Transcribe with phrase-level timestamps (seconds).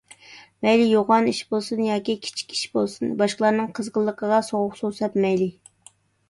[0.67, 5.53] مەيلى يوغان ئىش بولسۇن ياكى كىچىك ئىش بولسۇن، باشقىلارنىڭ قىزغىنلىقىغا سوغۇق سۇ سەپمەيلى.